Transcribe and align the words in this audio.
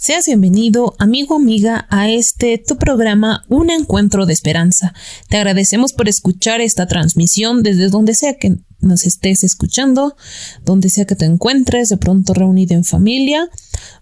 Seas 0.00 0.24
bienvenido, 0.24 0.94
amigo 0.98 1.34
amiga, 1.34 1.86
a 1.90 2.08
este 2.08 2.56
tu 2.56 2.78
programa 2.78 3.44
Un 3.50 3.68
Encuentro 3.68 4.24
de 4.24 4.32
Esperanza. 4.32 4.94
Te 5.28 5.36
agradecemos 5.36 5.92
por 5.92 6.08
escuchar 6.08 6.62
esta 6.62 6.86
transmisión 6.86 7.62
desde 7.62 7.90
donde 7.90 8.14
sea 8.14 8.38
que 8.38 8.56
nos 8.80 9.04
estés 9.04 9.44
escuchando, 9.44 10.16
donde 10.64 10.88
sea 10.88 11.04
que 11.04 11.16
te 11.16 11.26
encuentres, 11.26 11.90
de 11.90 11.98
pronto 11.98 12.32
reunido 12.32 12.74
en 12.74 12.84
familia 12.84 13.50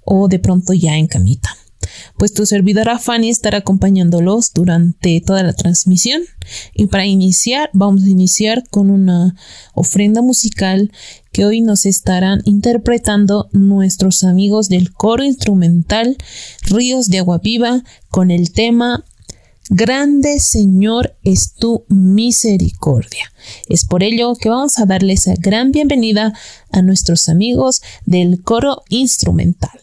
o 0.04 0.29
de 0.29 0.38
pronto 0.38 0.72
ya 0.72 0.96
en 0.96 1.08
camita 1.08 1.51
pues 2.16 2.32
tu 2.32 2.46
servidora 2.46 2.98
Fanny 2.98 3.30
estará 3.30 3.58
acompañándolos 3.58 4.52
durante 4.52 5.20
toda 5.20 5.42
la 5.42 5.52
transmisión. 5.52 6.22
Y 6.74 6.87
para 6.87 7.06
iniciar, 7.06 7.70
vamos 7.72 8.04
a 8.04 8.08
iniciar 8.08 8.64
con 8.70 8.90
una 8.90 9.34
ofrenda 9.74 10.22
musical 10.22 10.90
que 11.32 11.44
hoy 11.44 11.60
nos 11.60 11.87
estarán 11.87 12.40
interpretando 12.44 13.48
nuestros 13.52 14.24
amigos 14.24 14.69
del 14.69 14.92
coro 14.92 15.24
instrumental 15.24 16.16
Ríos 16.62 17.09
de 17.09 17.19
Agua 17.19 17.38
Viva 17.38 17.82
con 18.10 18.30
el 18.30 18.52
tema 18.52 19.05
Grande 19.70 20.41
Señor 20.41 21.15
es 21.24 21.52
tu 21.52 21.84
misericordia. 21.88 23.30
Es 23.68 23.84
por 23.84 24.02
ello 24.02 24.34
que 24.34 24.48
vamos 24.48 24.79
a 24.79 24.87
darle 24.87 25.12
esa 25.12 25.34
gran 25.38 25.73
bienvenida 25.73 26.32
a 26.73 26.80
nuestros 26.80 27.29
amigos 27.29 27.82
del 28.07 28.43
coro 28.43 28.82
instrumental. 28.88 29.79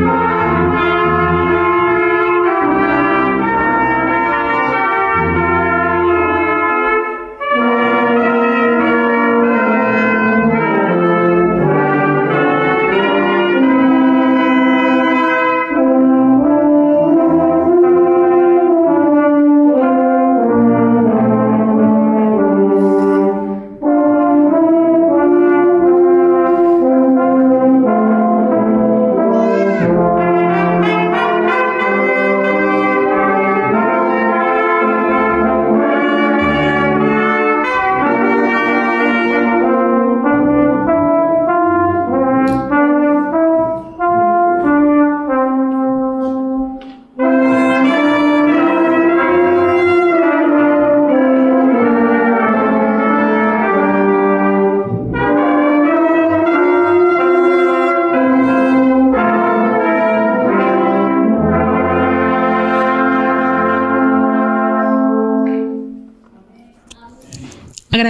Thank 0.00 0.22
you. 0.24 0.29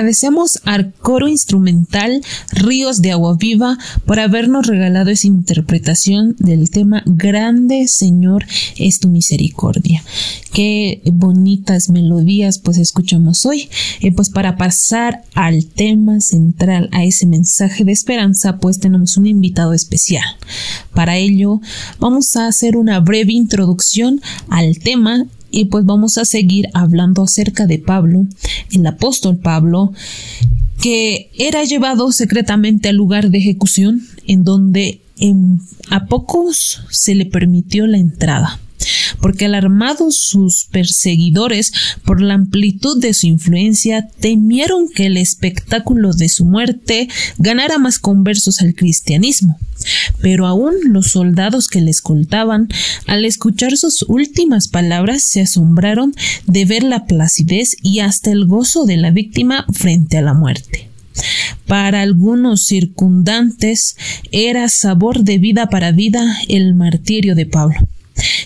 Agradecemos 0.00 0.60
al 0.64 0.94
coro 0.94 1.28
instrumental 1.28 2.22
Ríos 2.52 3.02
de 3.02 3.12
Agua 3.12 3.36
Viva 3.38 3.76
por 4.06 4.18
habernos 4.18 4.66
regalado 4.66 5.10
esa 5.10 5.26
interpretación 5.26 6.36
del 6.38 6.70
tema 6.70 7.02
Grande 7.04 7.86
Señor 7.86 8.46
es 8.78 8.98
tu 8.98 9.08
misericordia. 9.08 10.02
Qué 10.54 11.02
bonitas 11.04 11.90
melodías 11.90 12.58
pues 12.58 12.78
escuchamos 12.78 13.44
hoy. 13.44 13.68
Eh, 14.00 14.10
pues 14.10 14.30
para 14.30 14.56
pasar 14.56 15.22
al 15.34 15.66
tema 15.66 16.22
central, 16.22 16.88
a 16.92 17.04
ese 17.04 17.26
mensaje 17.26 17.84
de 17.84 17.92
esperanza, 17.92 18.56
pues 18.56 18.80
tenemos 18.80 19.18
un 19.18 19.26
invitado 19.26 19.74
especial. 19.74 20.24
Para 20.94 21.18
ello 21.18 21.60
vamos 21.98 22.36
a 22.36 22.46
hacer 22.46 22.78
una 22.78 23.00
breve 23.00 23.34
introducción 23.34 24.22
al 24.48 24.78
tema 24.78 25.26
y 25.50 25.66
pues 25.66 25.84
vamos 25.84 26.18
a 26.18 26.24
seguir 26.24 26.68
hablando 26.74 27.22
acerca 27.22 27.66
de 27.66 27.78
Pablo, 27.78 28.26
el 28.72 28.86
apóstol 28.86 29.38
Pablo, 29.38 29.92
que 30.80 31.30
era 31.38 31.64
llevado 31.64 32.10
secretamente 32.12 32.88
al 32.88 32.96
lugar 32.96 33.30
de 33.30 33.38
ejecución 33.38 34.02
en 34.26 34.44
donde 34.44 35.00
a 35.90 36.06
pocos 36.06 36.82
se 36.90 37.14
le 37.14 37.26
permitió 37.26 37.86
la 37.86 37.98
entrada 37.98 38.58
porque 39.20 39.46
alarmados 39.46 40.18
sus 40.18 40.66
perseguidores 40.70 41.72
por 42.04 42.20
la 42.20 42.34
amplitud 42.34 43.00
de 43.00 43.14
su 43.14 43.26
influencia, 43.26 44.08
temieron 44.20 44.88
que 44.88 45.06
el 45.06 45.16
espectáculo 45.16 46.12
de 46.12 46.28
su 46.28 46.44
muerte 46.44 47.08
ganara 47.38 47.78
más 47.78 47.98
conversos 47.98 48.60
al 48.60 48.74
cristianismo. 48.74 49.58
Pero 50.20 50.46
aún 50.46 50.74
los 50.84 51.12
soldados 51.12 51.68
que 51.68 51.80
le 51.80 51.90
escoltaban, 51.90 52.68
al 53.06 53.24
escuchar 53.24 53.76
sus 53.76 54.02
últimas 54.08 54.68
palabras, 54.68 55.24
se 55.24 55.40
asombraron 55.40 56.14
de 56.46 56.64
ver 56.64 56.82
la 56.82 57.06
placidez 57.06 57.76
y 57.82 58.00
hasta 58.00 58.30
el 58.30 58.46
gozo 58.46 58.84
de 58.84 58.96
la 58.96 59.10
víctima 59.10 59.66
frente 59.72 60.18
a 60.18 60.22
la 60.22 60.34
muerte. 60.34 60.88
Para 61.66 62.02
algunos 62.02 62.64
circundantes 62.64 63.96
era 64.32 64.68
sabor 64.68 65.22
de 65.22 65.38
vida 65.38 65.68
para 65.68 65.92
vida 65.92 66.36
el 66.48 66.74
martirio 66.74 67.34
de 67.34 67.46
Pablo 67.46 67.88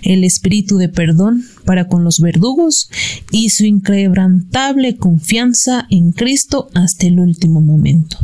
el 0.02 0.24
espíritu 0.24 0.76
de 0.76 0.88
perdón 0.88 1.44
para 1.64 1.88
con 1.88 2.04
los 2.04 2.20
verdugos 2.20 2.90
y 3.30 3.50
su 3.50 3.64
inquebrantable 3.64 4.96
confianza 4.96 5.86
en 5.90 6.12
Cristo 6.12 6.68
hasta 6.74 7.06
el 7.06 7.20
último 7.20 7.60
momento. 7.60 8.18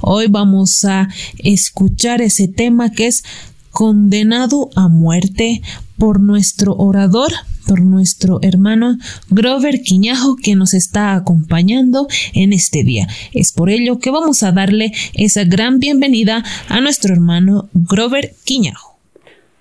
Hoy 0.00 0.26
vamos 0.28 0.84
a 0.84 1.08
escuchar 1.38 2.22
ese 2.22 2.48
tema 2.48 2.90
que 2.90 3.06
es 3.06 3.24
condenado 3.70 4.70
a 4.76 4.88
muerte 4.88 5.62
por 5.98 6.20
nuestro 6.20 6.76
orador, 6.76 7.32
por 7.66 7.80
nuestro 7.80 8.38
hermano 8.42 8.98
Grover 9.30 9.82
Quiñajo 9.82 10.36
que 10.36 10.54
nos 10.54 10.74
está 10.74 11.14
acompañando 11.14 12.06
en 12.34 12.52
este 12.52 12.84
día. 12.84 13.08
Es 13.32 13.52
por 13.52 13.70
ello 13.70 13.98
que 13.98 14.10
vamos 14.10 14.42
a 14.42 14.52
darle 14.52 14.92
esa 15.14 15.44
gran 15.44 15.78
bienvenida 15.78 16.44
a 16.68 16.80
nuestro 16.80 17.12
hermano 17.12 17.68
Grover 17.72 18.34
Quiñajo. 18.44 18.93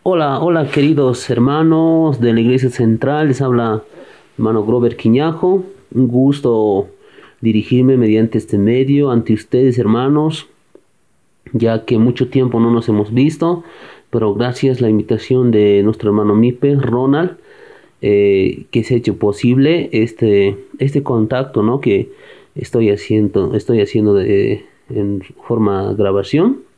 Hola, 0.05 0.41
hola 0.41 0.69
queridos 0.69 1.29
hermanos 1.29 2.19
de 2.19 2.33
la 2.33 2.41
Iglesia 2.41 2.69
Central, 2.69 3.29
les 3.29 3.41
habla 3.41 3.83
hermano 4.37 4.65
Grover 4.65 4.97
Quiñajo, 4.97 5.63
un 5.95 6.07
gusto 6.09 6.89
dirigirme 7.39 7.95
mediante 7.95 8.37
este 8.37 8.57
medio 8.57 9.11
ante 9.11 9.31
ustedes 9.31 9.79
hermanos, 9.79 10.49
ya 11.53 11.85
que 11.85 11.99
mucho 11.99 12.27
tiempo 12.27 12.59
no 12.59 12.69
nos 12.69 12.89
hemos 12.89 13.13
visto, 13.13 13.63
pero 14.09 14.33
gracias 14.33 14.79
a 14.79 14.81
la 14.81 14.89
invitación 14.89 15.51
de 15.51 15.81
nuestro 15.83 16.09
hermano 16.09 16.35
Mipe, 16.35 16.75
Ronald, 16.75 17.37
eh, 18.01 18.65
que 18.71 18.83
se 18.83 18.95
ha 18.95 18.97
hecho 18.97 19.15
posible 19.15 19.87
este, 19.93 20.57
este 20.79 21.01
contacto 21.01 21.63
¿no? 21.63 21.79
que 21.79 22.09
estoy 22.55 22.89
haciendo, 22.89 23.55
estoy 23.55 23.79
haciendo 23.79 24.15
de, 24.15 24.65
en 24.89 25.21
forma 25.47 25.93
grabación. 25.93 26.72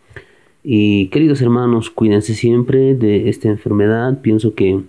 Y 0.68 1.10
queridos 1.10 1.44
hermanos, 1.44 1.92
cuídense 1.92 2.34
siempre 2.34 2.96
de 2.96 3.30
esta 3.30 3.50
enfermedad. 3.50 4.20
Pienso 4.22 4.56
que, 4.56 4.82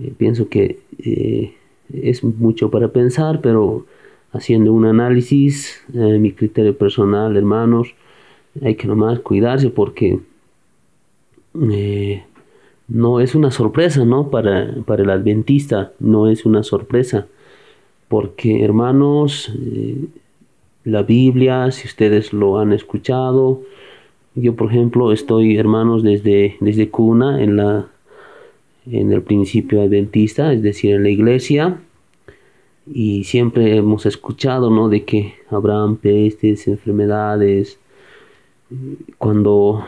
eh, 0.00 0.12
pienso 0.18 0.48
que 0.48 0.80
eh, 0.98 1.54
es 1.92 2.24
mucho 2.24 2.72
para 2.72 2.88
pensar, 2.88 3.40
pero 3.40 3.86
haciendo 4.32 4.72
un 4.72 4.86
análisis, 4.86 5.80
eh, 5.94 6.18
mi 6.18 6.32
criterio 6.32 6.76
personal, 6.76 7.36
hermanos, 7.36 7.94
hay 8.60 8.74
que 8.74 8.88
nomás 8.88 9.20
cuidarse 9.20 9.70
porque 9.70 10.18
no 12.88 13.20
es 13.20 13.36
una 13.36 13.52
sorpresa, 13.52 14.04
¿no? 14.04 14.28
Para, 14.28 14.74
para 14.86 15.04
el 15.04 15.10
adventista 15.10 15.92
no 16.00 16.28
es 16.28 16.44
una 16.44 16.64
sorpresa. 16.64 17.28
Porque, 18.08 18.64
hermanos, 18.64 19.52
la 20.82 21.04
Biblia, 21.04 21.70
si 21.70 21.86
ustedes 21.86 22.32
lo 22.32 22.58
han 22.58 22.72
escuchado, 22.72 23.62
yo, 24.34 24.54
por 24.54 24.70
ejemplo, 24.70 25.12
estoy, 25.12 25.56
hermanos, 25.56 26.02
desde, 26.02 26.56
desde 26.60 26.88
cuna 26.88 27.42
en, 27.42 27.56
la, 27.56 27.88
en 28.86 29.12
el 29.12 29.22
principio 29.22 29.82
adventista, 29.82 30.52
es 30.52 30.62
decir, 30.62 30.94
en 30.94 31.02
la 31.02 31.08
iglesia, 31.08 31.80
y 32.86 33.24
siempre 33.24 33.76
hemos 33.76 34.06
escuchado, 34.06 34.70
¿no?, 34.70 34.88
de 34.88 35.04
que 35.04 35.34
habrán 35.50 35.96
pestes, 35.96 36.68
enfermedades, 36.68 37.78
cuando 39.18 39.84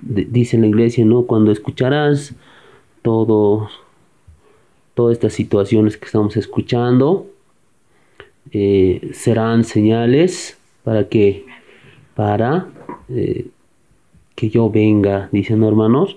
dice 0.00 0.56
en 0.56 0.62
la 0.62 0.68
iglesia, 0.68 1.04
¿no?, 1.04 1.24
cuando 1.24 1.52
escucharás 1.52 2.34
todo, 3.02 3.68
todas 4.94 5.12
estas 5.12 5.34
situaciones 5.34 5.98
que 5.98 6.06
estamos 6.06 6.36
escuchando, 6.38 7.26
eh, 8.50 9.10
serán 9.12 9.64
señales 9.64 10.58
para 10.84 11.06
que, 11.06 11.44
para... 12.14 12.68
Eh, 13.10 13.48
que 14.38 14.50
yo 14.50 14.70
venga, 14.70 15.28
dicen 15.32 15.64
hermanos. 15.64 16.16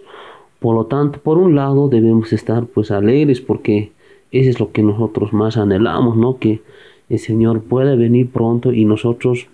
Por 0.60 0.76
lo 0.76 0.86
tanto, 0.86 1.20
por 1.20 1.40
un 1.40 1.56
lado 1.56 1.90
debemos 1.90 2.32
estar 2.34 2.68
pues 2.68 2.92
alegres 2.92 3.42
porque 3.42 3.92
eso 4.32 4.48
es 4.52 4.60
lo 4.60 4.72
que 4.72 4.84
nosotros 4.84 5.34
más 5.34 5.58
anhelamos, 5.58 6.16
¿no? 6.16 6.38
Que 6.38 6.62
el 7.10 7.18
Señor 7.18 7.64
pueda 7.64 7.96
venir 7.96 8.30
pronto 8.30 8.74
y 8.74 8.86
nosotros 8.86 9.48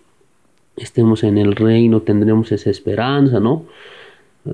estemos 0.76 1.24
en 1.24 1.38
el 1.38 1.56
reino, 1.56 2.02
tendremos 2.02 2.52
esa 2.52 2.70
esperanza, 2.70 3.40
¿no? 3.40 3.64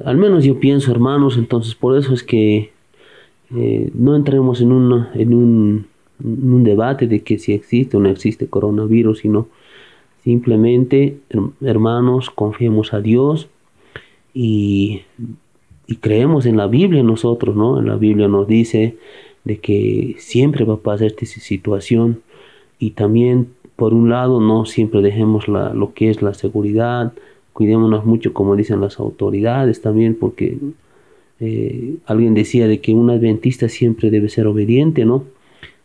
Al 0.06 0.18
menos 0.18 0.44
yo 0.44 0.60
pienso, 0.60 0.92
hermanos, 0.92 1.36
entonces 1.36 1.74
por 1.74 1.98
eso 1.98 2.14
es 2.14 2.22
que 2.22 2.72
eh, 3.56 3.90
no 3.96 4.16
entremos 4.16 4.62
en, 4.62 4.72
un, 4.72 5.08
en 5.16 5.34
un 5.34 6.64
debate 6.64 7.08
de 7.08 7.24
que 7.24 7.40
si 7.40 7.54
existe 7.54 7.98
o 7.98 8.00
no 8.00 8.10
existe 8.10 8.46
coronavirus, 8.46 9.20
sino 9.20 9.48
simplemente, 10.24 11.18
hermanos, 11.62 12.30
confiemos 12.30 12.94
a 12.94 13.02
Dios 13.02 13.50
y, 14.34 15.04
creemos 16.02 16.46
en 16.46 16.58
la 16.58 16.68
Biblia 16.68 17.04
nosotros, 17.04 17.56
¿no? 17.56 17.82
La 17.82 17.96
Biblia 17.96 18.28
nos 18.28 18.48
dice 18.48 18.98
de 19.44 19.60
que 19.60 20.16
siempre 20.18 20.66
va 20.66 20.76
a 20.76 20.78
pasar 20.78 21.08
esta 21.08 21.26
situación 21.26 22.22
y 22.80 22.92
también 22.92 23.50
por 23.76 23.94
un 23.94 24.10
lado 24.10 24.42
no 24.42 24.66
siempre 24.66 25.02
dejemos 25.02 25.48
la, 25.48 25.74
lo 25.74 25.94
que 25.94 26.10
es 26.10 26.22
la 26.22 26.34
seguridad, 26.34 27.14
cuidémonos 27.54 28.06
mucho 28.06 28.34
como 28.34 28.56
dicen 28.56 28.82
las 28.82 29.00
autoridades 29.00 29.82
también 29.82 30.16
porque 30.16 30.58
eh, 31.40 31.98
alguien 32.06 32.34
decía 32.34 32.68
de 32.68 32.80
que 32.80 32.94
un 32.94 33.10
adventista 33.10 33.70
siempre 33.70 34.10
debe 34.10 34.30
ser 34.30 34.48
obediente, 34.48 35.06
¿no? 35.06 35.26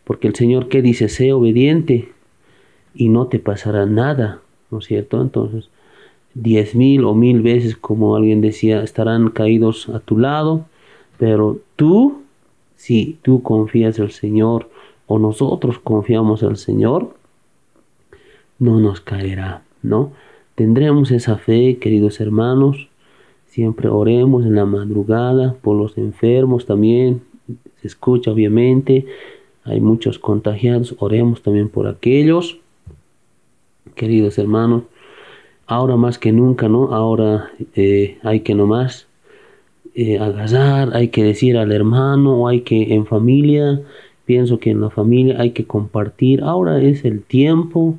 Porque 0.05 0.27
el 0.27 0.35
Señor 0.35 0.69
que 0.69 0.81
dice, 0.81 1.09
sé 1.09 1.33
obediente 1.33 2.09
y 2.95 3.09
no 3.09 3.27
te 3.27 3.39
pasará 3.39 3.85
nada, 3.85 4.41
¿no 4.71 4.79
es 4.79 4.85
cierto? 4.85 5.21
Entonces, 5.21 5.69
diez 6.33 6.75
mil 6.75 7.05
o 7.05 7.13
mil 7.13 7.41
veces, 7.41 7.75
como 7.75 8.15
alguien 8.15 8.41
decía, 8.41 8.83
estarán 8.83 9.29
caídos 9.29 9.89
a 9.89 9.99
tu 9.99 10.17
lado, 10.17 10.65
pero 11.17 11.59
tú, 11.75 12.21
si 12.75 13.17
tú 13.21 13.41
confías 13.43 13.99
el 13.99 14.11
Señor 14.11 14.69
o 15.07 15.19
nosotros 15.19 15.79
confiamos 15.79 16.43
el 16.43 16.57
Señor, 16.57 17.15
no 18.59 18.79
nos 18.79 19.01
caerá, 19.01 19.63
¿no? 19.81 20.11
Tendremos 20.55 21.11
esa 21.11 21.37
fe, 21.37 21.77
queridos 21.77 22.19
hermanos, 22.19 22.89
siempre 23.47 23.89
oremos 23.89 24.45
en 24.45 24.55
la 24.55 24.65
madrugada 24.65 25.55
por 25.61 25.75
los 25.77 25.97
enfermos 25.97 26.65
también, 26.65 27.21
se 27.81 27.87
escucha 27.87 28.31
obviamente, 28.31 29.05
hay 29.63 29.81
muchos 29.81 30.19
contagiados, 30.19 30.95
oremos 30.99 31.41
también 31.41 31.69
por 31.69 31.87
aquellos, 31.87 32.59
queridos 33.95 34.37
hermanos, 34.37 34.83
ahora 35.69 35.95
más 35.95 36.17
que 36.17 36.31
nunca, 36.31 36.67
¿no? 36.67 36.93
Ahora 36.93 37.51
eh, 37.75 38.17
hay 38.23 38.41
que 38.41 38.55
nomás 38.55 39.07
eh, 39.93 40.17
agasar, 40.17 40.95
hay 40.95 41.09
que 41.09 41.23
decir 41.23 41.57
al 41.57 41.71
hermano, 41.71 42.41
o 42.41 42.47
hay 42.47 42.61
que 42.61 42.95
en 42.95 43.05
familia, 43.05 43.79
pienso 44.25 44.59
que 44.59 44.71
en 44.71 44.81
la 44.81 44.89
familia 44.89 45.39
hay 45.39 45.51
que 45.51 45.65
compartir, 45.65 46.41
ahora 46.41 46.81
es 46.81 47.05
el 47.05 47.21
tiempo, 47.21 47.95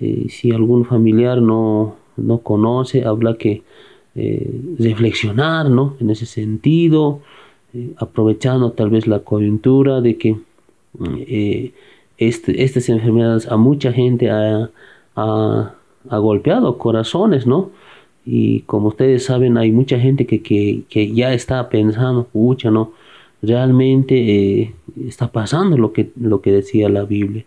eh, 0.00 0.26
si 0.30 0.52
algún 0.52 0.86
familiar 0.86 1.42
no, 1.42 1.96
no 2.16 2.38
conoce, 2.38 3.04
habla 3.04 3.36
que 3.36 3.62
eh, 4.14 4.60
reflexionar, 4.78 5.68
¿no? 5.68 5.96
En 6.00 6.08
ese 6.10 6.24
sentido, 6.24 7.20
aprovechando 7.96 8.72
tal 8.72 8.90
vez 8.90 9.06
la 9.06 9.20
coyuntura 9.20 10.00
de 10.00 10.16
que 10.16 10.36
este, 12.18 12.62
estas 12.64 12.88
enfermedades 12.88 13.48
a 13.48 13.56
mucha 13.56 13.92
gente 13.92 14.30
ha 14.30 14.70
ha 15.16 15.74
golpeado 16.10 16.78
corazones, 16.78 17.46
¿no? 17.46 17.70
Y 18.24 18.60
como 18.62 18.88
ustedes 18.88 19.24
saben, 19.24 19.58
hay 19.58 19.72
mucha 19.72 19.98
gente 19.98 20.26
que, 20.26 20.42
que, 20.42 21.12
ya 21.12 21.32
está 21.32 21.68
pensando, 21.68 22.24
pucha, 22.24 22.70
¿no? 22.70 22.92
Realmente 23.42 24.60
eh, 24.60 24.74
está 25.08 25.32
pasando 25.32 25.76
lo 25.76 25.92
que, 25.92 26.10
lo 26.20 26.40
que 26.40 26.52
decía 26.52 26.88
la 26.88 27.04
Biblia. 27.04 27.44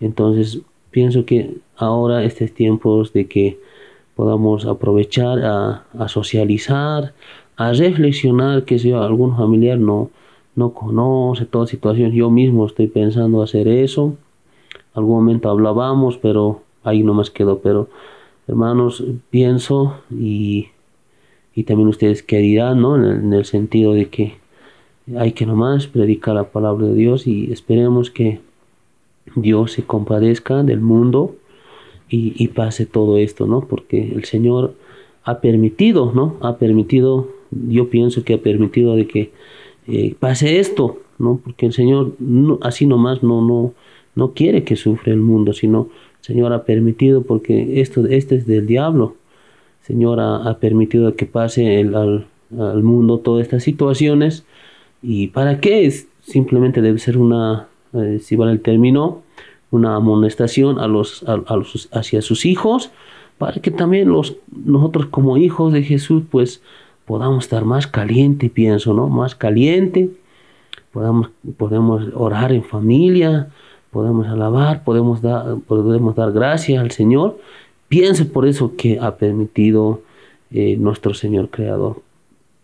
Entonces, 0.00 0.60
pienso 0.90 1.26
que 1.26 1.56
ahora 1.76 2.24
estos 2.24 2.52
tiempos 2.52 3.12
de 3.12 3.26
que 3.26 3.58
podamos 4.16 4.64
aprovechar 4.66 5.40
a, 5.44 5.84
a 5.98 6.08
socializar, 6.08 7.12
a 7.56 7.72
reflexionar 7.72 8.64
que 8.64 8.78
si 8.78 8.92
algún 8.92 9.36
familiar 9.36 9.78
no, 9.78 10.10
no 10.56 10.72
conoce 10.72 11.46
toda 11.46 11.66
situación, 11.66 12.12
yo 12.12 12.30
mismo 12.30 12.66
estoy 12.66 12.86
pensando 12.86 13.42
hacer 13.42 13.68
eso. 13.68 14.16
Algún 14.94 15.16
momento 15.16 15.50
hablábamos, 15.50 16.16
pero 16.18 16.63
ahí 16.84 17.02
nomás 17.02 17.30
quedó, 17.30 17.58
pero 17.58 17.88
hermanos, 18.46 19.02
pienso 19.30 19.96
y, 20.10 20.68
y 21.54 21.64
también 21.64 21.88
ustedes 21.88 22.22
qué 22.22 22.38
dirán, 22.38 22.80
¿no? 22.80 22.96
En 22.96 23.32
el, 23.32 23.44
sentido 23.44 23.92
de 23.92 24.08
que 24.08 24.34
hay 25.16 25.32
que 25.32 25.46
nomás 25.46 25.86
predicar 25.86 26.34
la 26.34 26.50
palabra 26.50 26.86
de 26.86 26.94
Dios 26.94 27.26
y 27.26 27.52
esperemos 27.52 28.10
que 28.10 28.40
Dios 29.34 29.72
se 29.72 29.82
compadezca 29.84 30.62
del 30.62 30.80
mundo 30.80 31.36
y, 32.08 32.34
y, 32.36 32.48
pase 32.48 32.86
todo 32.86 33.18
esto, 33.18 33.46
¿no? 33.46 33.62
Porque 33.62 34.12
el 34.14 34.24
Señor 34.24 34.74
ha 35.24 35.40
permitido, 35.40 36.12
¿no? 36.14 36.36
Ha 36.40 36.58
permitido, 36.58 37.28
yo 37.50 37.88
pienso 37.88 38.24
que 38.24 38.34
ha 38.34 38.38
permitido 38.38 38.94
de 38.94 39.06
que 39.06 39.32
eh, 39.88 40.14
pase 40.18 40.58
esto, 40.58 40.98
¿no? 41.18 41.40
Porque 41.42 41.66
el 41.66 41.72
Señor 41.72 42.12
así 42.60 42.86
nomás 42.86 43.22
no, 43.22 43.40
no, 43.46 43.72
no 44.14 44.32
quiere 44.32 44.64
que 44.64 44.76
sufra 44.76 45.12
el 45.12 45.20
mundo, 45.20 45.52
sino 45.52 45.88
Señor 46.24 46.54
ha 46.54 46.64
permitido, 46.64 47.22
porque 47.22 47.82
esto 47.82 48.06
este 48.06 48.36
es 48.36 48.46
del 48.46 48.66
diablo. 48.66 49.14
Señor 49.82 50.20
ha, 50.20 50.56
permitido 50.58 51.16
que 51.16 51.26
pase 51.26 51.80
al, 51.80 52.24
mundo 52.82 53.18
todas 53.18 53.42
estas 53.42 53.62
situaciones. 53.62 54.46
¿Y 55.02 55.26
para 55.26 55.60
qué? 55.60 55.84
Es, 55.84 56.08
simplemente 56.22 56.80
debe 56.80 56.98
ser 56.98 57.18
una, 57.18 57.68
eh, 57.92 58.20
si 58.22 58.36
vale 58.36 58.52
el 58.52 58.60
término, 58.62 59.20
una 59.70 59.96
amonestación 59.96 60.78
a 60.78 60.88
los, 60.88 61.24
a, 61.24 61.36
los, 61.36 61.90
hacia 61.92 62.22
sus 62.22 62.46
hijos, 62.46 62.90
para 63.36 63.60
que 63.60 63.70
también 63.70 64.08
los, 64.08 64.38
nosotros 64.50 65.04
como 65.10 65.36
hijos 65.36 65.74
de 65.74 65.82
Jesús, 65.82 66.22
pues 66.30 66.62
podamos 67.04 67.44
estar 67.44 67.66
más 67.66 67.86
caliente, 67.86 68.48
pienso, 68.48 68.94
¿no? 68.94 69.10
Más 69.10 69.34
caliente, 69.34 70.08
podamos, 70.90 71.28
podemos 71.58 72.02
orar 72.14 72.50
en 72.50 72.64
familia, 72.64 73.50
podemos 73.94 74.26
alabar, 74.26 74.82
podemos 74.82 75.22
dar, 75.22 75.56
podemos 75.68 76.16
dar 76.16 76.32
gracias 76.32 76.82
al 76.82 76.90
Señor. 76.90 77.38
Piense 77.86 78.24
por 78.24 78.44
eso 78.44 78.74
que 78.76 78.98
ha 79.00 79.16
permitido 79.16 80.02
eh, 80.50 80.76
nuestro 80.76 81.14
Señor 81.14 81.48
Creador. 81.48 82.02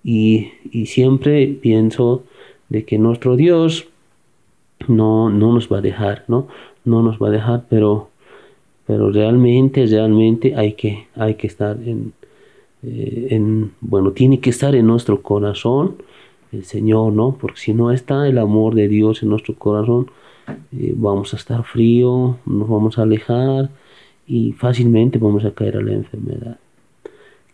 Y, 0.02 0.48
siempre 0.86 1.46
pienso 1.46 2.24
de 2.68 2.84
que 2.84 2.98
nuestro 2.98 3.36
Dios 3.36 3.86
no, 4.88 5.30
no 5.30 5.52
nos 5.52 5.70
va 5.72 5.78
a 5.78 5.82
dejar, 5.82 6.24
¿no? 6.26 6.48
No 6.84 7.02
nos 7.02 7.18
va 7.18 7.28
a 7.28 7.30
dejar, 7.30 7.66
pero, 7.70 8.08
pero 8.86 9.12
realmente, 9.12 9.86
realmente 9.86 10.56
hay 10.56 10.72
que, 10.72 11.06
hay 11.14 11.36
que 11.36 11.46
estar 11.46 11.76
en, 11.76 12.12
eh, 12.82 13.28
en, 13.30 13.72
bueno, 13.80 14.10
tiene 14.10 14.40
que 14.40 14.50
estar 14.50 14.74
en 14.74 14.86
nuestro 14.86 15.22
corazón 15.22 15.96
el 16.50 16.64
Señor, 16.64 17.12
¿no? 17.12 17.36
Porque 17.40 17.60
si 17.60 17.72
no 17.72 17.92
está 17.92 18.26
el 18.26 18.38
amor 18.38 18.74
de 18.74 18.88
Dios 18.88 19.22
en 19.22 19.28
nuestro 19.28 19.54
corazón, 19.54 20.10
eh, 20.48 20.94
vamos 20.96 21.32
a 21.34 21.36
estar 21.36 21.64
frío, 21.64 22.36
nos 22.46 22.68
vamos 22.68 22.98
a 22.98 23.02
alejar 23.02 23.70
y 24.26 24.52
fácilmente 24.52 25.18
vamos 25.18 25.44
a 25.44 25.52
caer 25.52 25.76
a 25.76 25.82
la 25.82 25.92
enfermedad. 25.92 26.58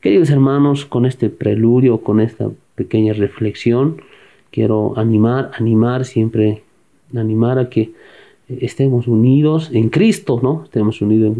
Queridos 0.00 0.30
hermanos, 0.30 0.84
con 0.84 1.06
este 1.06 1.30
preludio, 1.30 2.02
con 2.02 2.20
esta 2.20 2.50
pequeña 2.74 3.12
reflexión, 3.12 4.02
quiero 4.50 4.96
animar, 4.96 5.50
animar 5.58 6.04
siempre, 6.04 6.62
animar 7.14 7.58
a 7.58 7.68
que 7.70 7.92
estemos 8.48 9.08
unidos 9.08 9.70
en 9.72 9.88
Cristo, 9.88 10.38
¿no? 10.42 10.64
Estemos 10.64 11.00
unidos 11.00 11.38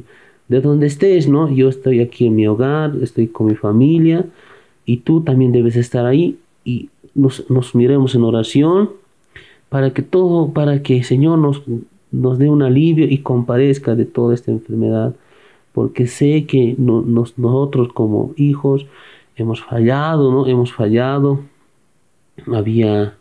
de 0.49 0.61
donde 0.61 0.87
estés, 0.87 1.29
¿no? 1.29 1.51
Yo 1.51 1.69
estoy 1.69 2.01
aquí 2.01 2.27
en 2.27 2.35
mi 2.35 2.47
hogar, 2.47 2.95
estoy 3.03 3.29
con 3.29 3.47
mi 3.47 3.55
familia 3.55 4.25
y 4.85 4.99
tú 4.99 5.21
también 5.21 5.53
debes 5.53 5.77
estar 5.77 6.07
ahí 6.07 6.39
y 6.65 6.89
nos, 7.15 7.49
nos 7.51 7.75
miremos 7.75 8.15
en 8.15 8.25
oración 8.25 8.91
para 9.69 9.93
que 9.93 10.03
todo, 10.03 10.53
para 10.53 10.83
que 10.83 10.99
el 10.99 11.05
Señor 11.05 11.39
nos, 11.39 11.63
nos 12.13 12.39
dé 12.39 12.49
un 12.49 12.63
alivio 12.63 13.07
y 13.09 13.19
compadezca 13.19 13.95
de 13.95 14.05
toda 14.05 14.35
esta 14.35 14.51
enfermedad, 14.51 15.15
porque 15.73 16.07
sé 16.07 16.47
que 16.47 16.75
nosotros 16.79 17.89
como 17.93 18.33
hijos 18.37 18.87
hemos 19.37 19.63
fallado, 19.63 20.33
¿no? 20.33 20.47
Hemos 20.47 20.73
fallado, 20.73 21.41
había 22.53 23.15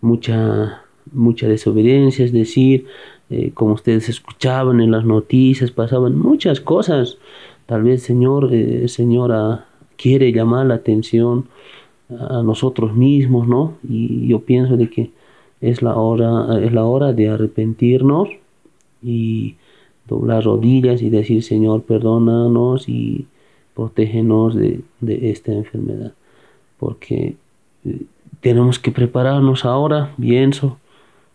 mucha, 0.00 0.82
mucha 1.12 1.46
desobediencia, 1.46 2.24
es 2.24 2.32
decir, 2.32 2.86
eh, 3.30 3.52
como 3.54 3.74
ustedes 3.74 4.08
escuchaban 4.08 4.80
en 4.80 4.90
las 4.90 5.04
noticias, 5.04 5.70
pasaban 5.70 6.18
muchas 6.18 6.60
cosas. 6.60 7.18
Tal 7.66 7.82
vez 7.84 8.02
Señor, 8.02 8.50
eh, 8.52 8.88
Señora 8.88 9.66
quiere 9.96 10.32
llamar 10.32 10.66
la 10.66 10.74
atención 10.74 11.46
a 12.10 12.42
nosotros 12.42 12.94
mismos, 12.94 13.48
¿no? 13.48 13.74
Y 13.88 14.26
yo 14.28 14.40
pienso 14.40 14.76
de 14.76 14.90
que 14.90 15.10
es 15.70 15.82
la 15.82 15.96
hora, 15.96 16.60
es 16.60 16.72
la 16.72 16.84
hora 16.84 17.12
de 17.12 17.28
arrepentirnos 17.30 18.28
y 19.02 19.56
doblar 20.06 20.44
rodillas 20.44 21.00
y 21.00 21.08
decir 21.08 21.42
Señor 21.42 21.82
perdónanos 21.82 22.88
y 22.88 23.26
protégenos 23.74 24.54
de, 24.54 24.82
esta 25.06 25.52
enfermedad. 25.52 26.12
porque 26.78 27.36
eh, 27.84 28.02
tenemos 28.40 28.78
que 28.78 28.90
prepararnos 28.90 29.64
ahora, 29.64 30.14
pienso, 30.20 30.76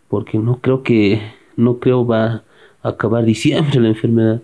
porque 0.08 0.38
no 0.38 0.60
creo 0.60 0.82
que, 0.84 1.20
no 1.56 1.78
creo 1.78 2.06
va 2.06 2.44
a 2.82 2.88
acabar 2.88 3.24
diciembre 3.24 3.80
la 3.80 3.88
enfermedad. 3.88 4.42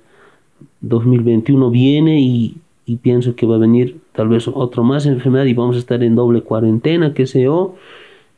2021 0.81 1.71
viene 1.71 2.21
y, 2.21 2.57
y 2.87 2.97
pienso 2.97 3.37
que 3.37 3.47
va 3.47 3.55
a 3.55 3.59
venir 3.59 3.99
tal 4.12 4.28
vez 4.28 4.49
otro 4.49 4.83
más 4.83 5.07
enfermedad 5.07 5.45
y 5.45 5.55
vamos 5.55 5.76
a 5.76 5.78
estar 5.78 6.02
en 6.02 6.16
doble 6.16 6.40
cuarentena, 6.43 7.14
qué 7.14 7.26
sé 7.26 7.43
yo, 7.43 7.76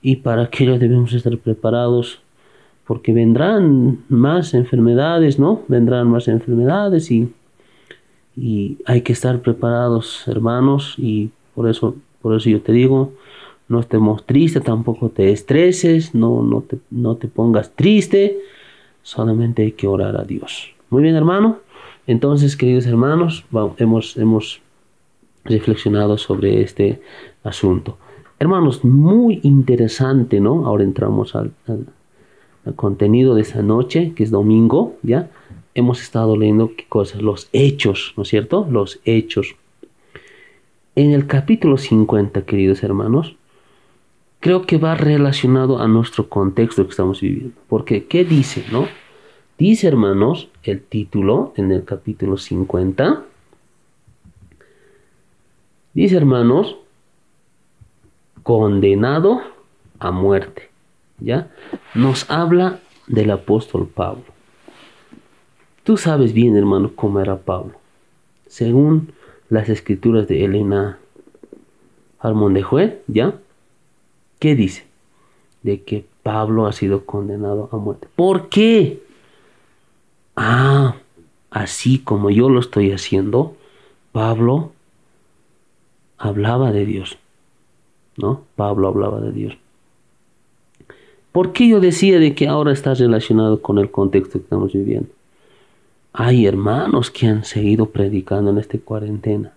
y 0.02 0.16
para 0.16 0.42
aquello 0.42 0.78
debemos 0.78 1.12
estar 1.12 1.36
preparados 1.38 2.20
porque 2.86 3.12
vendrán 3.12 3.98
más 4.08 4.54
enfermedades, 4.54 5.38
¿no? 5.38 5.62
Vendrán 5.68 6.10
más 6.10 6.26
enfermedades 6.28 7.10
y, 7.10 7.32
y 8.36 8.78
hay 8.86 9.02
que 9.02 9.12
estar 9.12 9.40
preparados, 9.40 10.26
hermanos, 10.26 10.94
y 10.96 11.30
por 11.54 11.68
eso, 11.68 11.96
por 12.22 12.34
eso 12.34 12.48
yo 12.48 12.62
te 12.62 12.72
digo, 12.72 13.12
no 13.68 13.80
estemos 13.80 14.24
tristes, 14.24 14.62
tampoco 14.62 15.10
te 15.10 15.30
estreses, 15.32 16.14
no, 16.14 16.42
no, 16.42 16.62
te, 16.62 16.78
no 16.90 17.16
te 17.16 17.28
pongas 17.28 17.72
triste, 17.74 18.38
solamente 19.02 19.62
hay 19.62 19.72
que 19.72 19.86
orar 19.86 20.16
a 20.16 20.24
Dios. 20.24 20.70
Muy 20.88 21.02
bien, 21.02 21.14
hermano. 21.14 21.58
Entonces, 22.06 22.56
queridos 22.56 22.86
hermanos, 22.86 23.44
hemos, 23.76 24.16
hemos 24.16 24.62
reflexionado 25.44 26.16
sobre 26.16 26.62
este 26.62 27.02
asunto. 27.44 27.98
Hermanos, 28.40 28.84
muy 28.84 29.40
interesante, 29.42 30.40
¿no? 30.40 30.66
Ahora 30.66 30.84
entramos 30.84 31.34
al, 31.34 31.52
contenido 32.76 33.34
de 33.34 33.42
esa 33.42 33.62
noche, 33.62 34.12
que 34.14 34.22
es 34.22 34.30
domingo, 34.30 34.96
¿ya? 35.02 35.30
Hemos 35.74 36.02
estado 36.02 36.36
leyendo 36.36 36.74
qué 36.76 36.84
cosas, 36.88 37.22
los 37.22 37.48
hechos, 37.52 38.14
¿no 38.16 38.22
es 38.22 38.28
cierto? 38.28 38.66
Los 38.70 39.00
hechos. 39.04 39.56
En 40.94 41.12
el 41.12 41.26
capítulo 41.26 41.78
50, 41.78 42.42
queridos 42.42 42.82
hermanos, 42.82 43.36
creo 44.40 44.66
que 44.66 44.78
va 44.78 44.94
relacionado 44.94 45.80
a 45.80 45.88
nuestro 45.88 46.28
contexto 46.28 46.84
que 46.84 46.90
estamos 46.90 47.20
viviendo. 47.20 47.54
Porque, 47.68 48.04
¿qué 48.06 48.24
dice, 48.24 48.64
no? 48.70 48.86
Dice, 49.58 49.88
hermanos, 49.88 50.48
el 50.62 50.80
título 50.82 51.52
en 51.56 51.72
el 51.72 51.84
capítulo 51.84 52.36
50. 52.36 53.24
Dice, 55.94 56.16
hermanos, 56.16 56.76
condenado 58.48 59.42
a 59.98 60.10
muerte. 60.10 60.70
¿Ya? 61.20 61.50
Nos 61.94 62.30
habla 62.30 62.80
del 63.06 63.30
apóstol 63.30 63.86
Pablo. 63.86 64.24
Tú 65.84 65.98
sabes 65.98 66.32
bien, 66.32 66.56
hermano, 66.56 66.92
cómo 66.94 67.20
era 67.20 67.36
Pablo. 67.36 67.74
Según 68.46 69.12
las 69.50 69.68
escrituras 69.68 70.26
de 70.28 70.46
Elena 70.46 70.98
Juez, 72.64 72.94
¿ya? 73.06 73.34
¿Qué 74.38 74.54
dice? 74.54 74.86
De 75.62 75.82
que 75.82 76.06
Pablo 76.22 76.66
ha 76.66 76.72
sido 76.72 77.04
condenado 77.04 77.68
a 77.70 77.76
muerte. 77.76 78.08
¿Por 78.16 78.48
qué? 78.48 79.02
Ah, 80.36 80.96
así 81.50 81.98
como 81.98 82.30
yo 82.30 82.48
lo 82.48 82.60
estoy 82.60 82.92
haciendo, 82.92 83.58
Pablo 84.12 84.72
hablaba 86.16 86.72
de 86.72 86.86
Dios. 86.86 87.18
¿No? 88.18 88.42
Pablo 88.54 88.88
hablaba 88.88 89.20
de 89.20 89.32
Dios. 89.32 89.56
¿Por 91.32 91.52
qué 91.52 91.68
yo 91.68 91.80
decía 91.80 92.18
de 92.18 92.34
que 92.34 92.48
ahora 92.48 92.72
está 92.72 92.92
relacionado 92.92 93.62
con 93.62 93.78
el 93.78 93.90
contexto 93.90 94.32
que 94.32 94.44
estamos 94.44 94.72
viviendo? 94.74 95.08
Hay 96.12 96.44
hermanos 96.46 97.10
que 97.10 97.28
han 97.28 97.44
seguido 97.44 97.86
predicando 97.86 98.50
en 98.50 98.58
esta 98.58 98.76
cuarentena. 98.78 99.52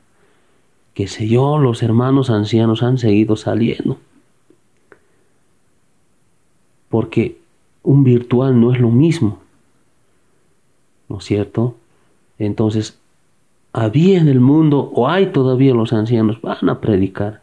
Que 0.93 1.07
sé 1.07 1.27
yo, 1.27 1.57
los 1.57 1.83
hermanos 1.83 2.29
ancianos 2.29 2.83
han 2.83 2.97
seguido 2.97 3.35
saliendo 3.35 3.97
porque 6.91 7.39
un 7.81 8.03
virtual 8.03 8.59
no 8.59 8.71
es 8.71 8.79
lo 8.79 8.91
mismo, 8.91 9.39
¿no 11.09 11.17
es 11.17 11.23
cierto? 11.23 11.75
Entonces, 12.37 12.99
había 13.73 14.19
en 14.19 14.27
el 14.27 14.41
mundo, 14.41 14.91
o 14.93 15.07
hay 15.07 15.27
todavía 15.27 15.73
los 15.73 15.93
ancianos, 15.93 16.39
van 16.41 16.69
a 16.69 16.79
predicar, 16.81 17.40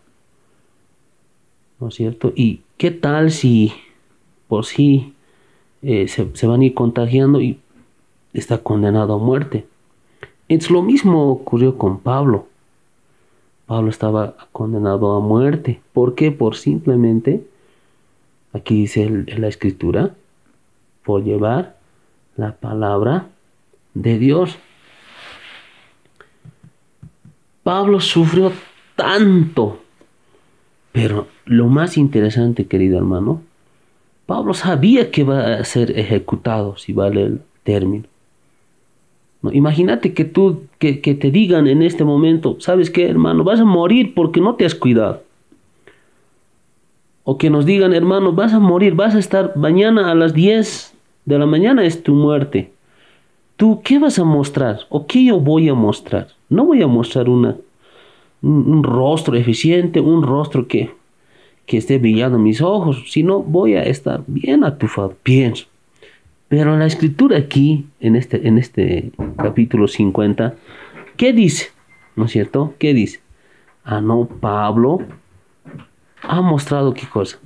¿no 1.80 1.88
es 1.88 1.94
cierto? 1.94 2.32
¿Y 2.34 2.60
qué 2.76 2.90
tal 2.90 3.30
si 3.30 3.72
por 4.48 4.64
sí 4.64 5.14
eh, 5.82 6.08
se, 6.08 6.46
van 6.46 6.60
a 6.60 6.64
ir 6.64 6.74
contagiando 6.74 7.40
y 7.40 7.58
está 8.32 8.58
condenado 8.58 9.14
a 9.14 9.18
muerte? 9.18 9.66
Es 10.48 10.70
lo 10.70 10.82
mismo 10.82 11.30
ocurrió 11.30 11.76
con 11.76 12.00
Pablo. 12.00 12.46
Pablo 13.66 13.90
estaba 13.90 14.36
condenado 14.52 15.14
a 15.14 15.20
muerte. 15.20 15.80
¿Por 15.92 16.14
qué? 16.14 16.32
Por 16.32 16.56
simplemente 16.56 17.44
Aquí 18.52 18.74
dice 18.74 19.08
la 19.08 19.48
escritura, 19.48 20.14
por 21.04 21.22
llevar 21.22 21.76
la 22.36 22.56
palabra 22.56 23.28
de 23.94 24.18
Dios. 24.18 24.58
Pablo 27.62 28.00
sufrió 28.00 28.52
tanto, 28.96 29.82
pero 31.00 31.28
lo 31.44 31.68
más 31.68 31.96
interesante, 31.96 32.66
querido 32.66 32.98
hermano, 32.98 33.40
Pablo 34.26 34.52
sabía 34.52 35.12
que 35.12 35.22
va 35.22 35.54
a 35.54 35.64
ser 35.64 35.96
ejecutado, 35.96 36.76
si 36.76 36.92
vale 36.92 37.22
el 37.22 37.40
término. 37.62 38.04
No, 39.42 39.52
imagínate 39.52 40.12
que 40.12 40.24
tú, 40.24 40.64
que, 40.80 41.00
que 41.00 41.14
te 41.14 41.30
digan 41.30 41.68
en 41.68 41.82
este 41.84 42.02
momento, 42.02 42.56
¿sabes 42.58 42.90
qué, 42.90 43.08
hermano? 43.08 43.44
Vas 43.44 43.60
a 43.60 43.64
morir 43.64 44.12
porque 44.12 44.40
no 44.40 44.56
te 44.56 44.66
has 44.66 44.74
cuidado 44.74 45.22
o 47.22 47.38
que 47.38 47.48
nos 47.48 47.64
digan, 47.64 47.94
hermano, 47.94 48.32
vas 48.32 48.52
a 48.52 48.58
morir, 48.58 48.94
vas 48.96 49.14
a 49.14 49.20
estar 49.20 49.56
mañana 49.56 50.10
a 50.10 50.16
las 50.16 50.34
10 50.34 50.94
de 51.26 51.38
la 51.38 51.46
mañana 51.46 51.84
es 51.84 52.02
tu 52.02 52.14
muerte. 52.14 52.72
¿Tú 53.56 53.82
qué 53.84 54.00
vas 54.00 54.18
a 54.18 54.24
mostrar? 54.24 54.80
¿O 54.88 55.06
qué 55.06 55.22
yo 55.22 55.38
voy 55.38 55.68
a 55.68 55.74
mostrar? 55.74 56.28
No 56.48 56.64
voy 56.64 56.82
a 56.82 56.88
mostrar 56.88 57.28
una, 57.28 57.54
un, 58.42 58.82
rostro 58.82 59.36
eficiente, 59.36 60.00
un 60.00 60.22
rostro 60.22 60.68
que, 60.68 60.90
que 61.66 61.78
esté 61.78 61.98
brillando 61.98 62.38
mis 62.38 62.60
ojos, 62.60 63.04
sino 63.08 63.42
voy 63.42 63.74
a 63.74 63.82
estar 63.82 64.22
bien 64.26 64.64
atufado, 64.64 65.14
pienso. 65.22 65.66
Pero 66.48 66.76
la 66.78 66.86
escritura 66.86 67.36
aquí, 67.36 67.86
en 68.00 68.16
este, 68.16 68.48
en 68.48 68.58
este 68.58 69.10
capítulo 69.36 69.86
50, 69.86 70.54
¿qué 71.16 71.32
dice? 71.32 71.68
¿No 72.16 72.24
es 72.24 72.32
cierto? 72.32 72.74
¿Qué 72.78 72.94
dice? 72.94 73.20
Ah, 73.84 74.00
no, 74.00 74.26
Pablo 74.26 75.00
ha 76.22 76.40
mostrado 76.40 76.94
qué 76.94 77.06
cosa? 77.06 77.38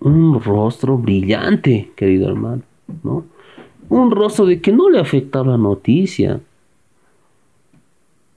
Un 0.00 0.40
rostro 0.42 0.98
brillante, 0.98 1.90
querido 1.96 2.28
hermano, 2.28 2.62
¿no? 3.02 3.24
Un 3.88 4.10
rostro 4.10 4.46
de 4.46 4.60
que 4.60 4.72
no 4.72 4.90
le 4.90 4.98
afectaba 4.98 5.52
la 5.52 5.58
noticia. 5.58 6.40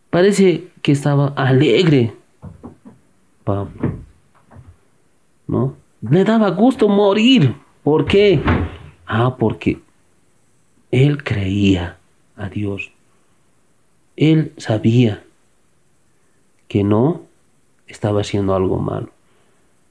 Parece 0.09 0.68
que 0.81 0.91
estaba 0.91 1.27
alegre, 1.35 2.13
¿no? 5.47 5.75
Le 6.01 6.23
daba 6.23 6.49
gusto 6.51 6.87
morir. 6.87 7.55
¿Por 7.83 8.05
qué? 8.05 8.41
Ah, 9.05 9.35
porque 9.37 9.79
él 10.91 11.23
creía 11.23 11.97
a 12.35 12.49
Dios. 12.49 12.91
Él 14.15 14.53
sabía 14.57 15.23
que 16.67 16.83
no 16.83 17.21
estaba 17.87 18.21
haciendo 18.21 18.53
algo 18.55 18.77
malo. 18.77 19.09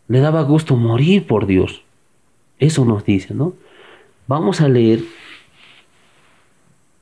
Le 0.07 0.21
daba 0.21 0.43
gusto 0.43 0.77
morir 0.77 1.27
por 1.27 1.47
Dios. 1.47 1.83
Eso 2.59 2.85
nos 2.85 3.05
dice, 3.05 3.35
¿no? 3.35 3.55
Vamos 4.27 4.61
a 4.61 4.69
leer 4.69 5.03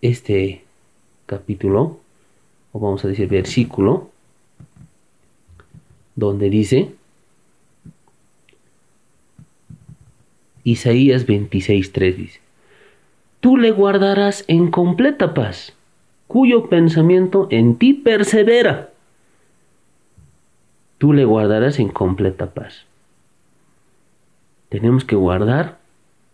este 0.01 0.65
capítulo, 1.27 2.01
o 2.77 2.79
vamos 2.79 3.05
a 3.05 3.09
decir 3.09 3.27
versículo, 3.29 4.11
donde 6.15 6.51
dice, 6.51 6.93
Isaías 10.63 11.27
26.3 11.27 12.15
dice, 12.15 12.41
Tú 13.41 13.57
le 13.57 13.71
guardarás 13.71 14.45
en 14.49 14.71
completa 14.71 15.33
paz, 15.33 15.73
cuyo 16.27 16.69
pensamiento 16.69 17.49
en 17.51 17.77
ti 17.77 17.95
persevera 17.95 18.91
tú 20.99 21.13
le 21.13 21.25
guardarás 21.25 21.79
en 21.79 21.89
completa 21.89 22.47
paz. 22.47 22.85
Tenemos 24.71 25.05
que 25.05 25.15
guardar 25.17 25.79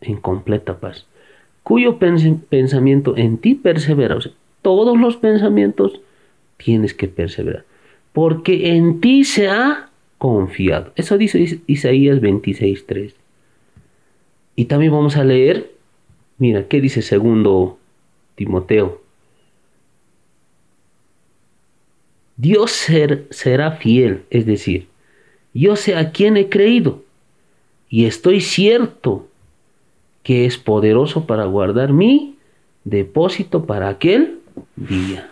en 0.01 0.17
completa 0.17 0.79
paz, 0.79 1.07
cuyo 1.63 1.99
pensamiento 1.99 3.17
en 3.17 3.39
ti 3.39 3.55
persevera. 3.55 4.19
Todos 4.63 4.99
los 4.99 5.17
pensamientos 5.17 6.01
tienes 6.65 6.95
que 6.95 7.09
perseverar, 7.09 7.65
porque 8.13 8.75
en 8.75 9.01
ti 9.01 9.25
se 9.25 9.49
ha 9.49 9.91
confiado. 10.19 10.93
Eso 10.97 11.19
dice 11.19 11.61
Isaías 11.67 12.21
26.3. 12.21 13.15
Y 14.55 14.67
también 14.67 14.93
vamos 14.93 15.17
a 15.17 15.25
leer, 15.25 15.73
mira, 16.39 16.69
¿qué 16.69 16.81
dice 16.81 17.03
segundo 17.03 17.79
Timoteo 18.35 19.03
Dios 22.37 22.73
será 23.31 23.73
fiel, 23.73 24.25
es 24.31 24.47
decir, 24.47 24.89
yo 25.55 25.77
sé 25.77 25.97
a 25.97 26.11
quién 26.11 26.37
he 26.37 26.49
creído 26.49 27.05
y 27.89 28.07
estoy 28.07 28.41
cierto 28.41 29.29
que 30.23 30.47
es 30.47 30.57
poderoso 30.59 31.27
para 31.27 31.45
guardar 31.45 31.93
mi 31.93 32.37
depósito 32.85 33.65
para 33.65 33.89
aquel 33.89 34.41
día. 34.77 35.31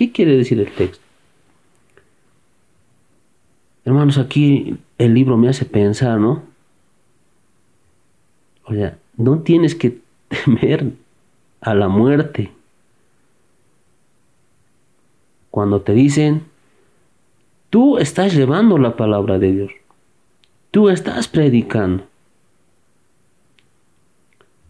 ¿Qué 0.00 0.10
quiere 0.10 0.34
decir 0.34 0.58
el 0.58 0.72
texto? 0.72 1.04
Hermanos, 3.84 4.16
aquí 4.16 4.78
el 4.96 5.12
libro 5.12 5.36
me 5.36 5.50
hace 5.50 5.66
pensar, 5.66 6.18
¿no? 6.18 6.42
O 8.64 8.72
sea, 8.72 8.96
no 9.18 9.40
tienes 9.40 9.74
que 9.74 9.98
temer 10.28 10.94
a 11.60 11.74
la 11.74 11.88
muerte. 11.88 12.50
Cuando 15.50 15.82
te 15.82 15.92
dicen, 15.92 16.44
tú 17.68 17.98
estás 17.98 18.34
llevando 18.34 18.78
la 18.78 18.96
palabra 18.96 19.38
de 19.38 19.52
Dios, 19.52 19.72
tú 20.70 20.88
estás 20.88 21.28
predicando. 21.28 22.04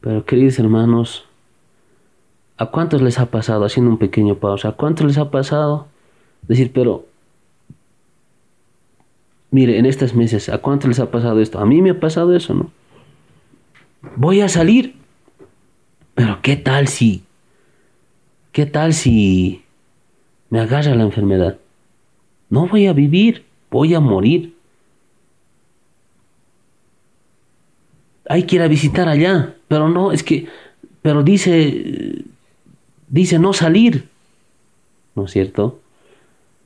Pero 0.01 0.25
queridos 0.25 0.59
hermanos, 0.59 1.25
¿a 2.61 2.67
cuántos 2.67 3.01
les 3.01 3.19
ha 3.19 3.27
pasado, 3.27 3.65
haciendo 3.65 3.91
un 3.91 3.97
pequeño 3.97 4.35
pausa, 4.35 4.69
a 4.69 4.73
cuántos 4.73 5.07
les 5.07 5.17
ha 5.17 5.31
pasado 5.31 5.89
decir, 6.47 6.73
pero, 6.75 7.07
mire, 9.51 9.79
en 9.79 9.87
estos 9.87 10.15
meses, 10.15 10.51
¿a 10.51 10.59
cuántos 10.59 10.89
les 10.89 11.01
ha 11.01 11.11
pasado 11.11 11.41
esto? 11.41 11.59
A 11.59 11.65
mí 11.65 11.81
me 11.81 11.89
ha 11.89 11.99
pasado 11.99 12.37
eso, 12.37 12.53
¿no? 12.53 12.71
Voy 14.15 14.43
a 14.43 14.51
salir, 14.51 14.95
pero 16.15 16.41
¿qué 16.43 16.57
tal 16.57 16.89
si, 16.89 17.25
qué 18.53 18.67
tal 18.67 18.93
si 18.93 19.65
me 20.51 20.61
agarra 20.61 20.95
la 20.95 21.05
enfermedad? 21.05 21.57
No 22.51 22.69
voy 22.69 22.89
a 22.89 22.93
vivir, 22.93 23.47
voy 23.71 23.95
a 23.95 24.01
morir. 24.01 24.55
Hay 28.29 28.43
que 28.43 28.57
ir 28.57 28.63
a 28.63 28.69
visitar 28.69 29.09
allá, 29.09 29.55
pero 29.67 29.89
no, 29.89 30.13
es 30.13 30.23
que, 30.23 30.47
pero 31.01 31.23
dice, 31.23 32.27
dice 33.11 33.39
no 33.39 33.53
salir. 33.53 34.09
¿No 35.15 35.27
es 35.27 35.33
cierto? 35.33 35.81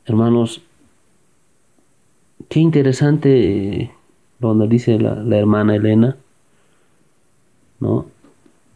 Hermanos, 0.07 0.63
qué 2.49 2.61
interesante 2.61 3.81
eh, 3.81 3.91
donde 4.39 4.69
dice 4.69 4.99
la, 5.01 5.15
la 5.17 5.39
hermana 5.39 5.75
Elena, 5.75 6.17
¿no? 7.81 8.07